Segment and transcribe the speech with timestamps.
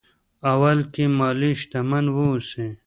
[0.51, 2.67] اول کې مالي شتمن واوسي.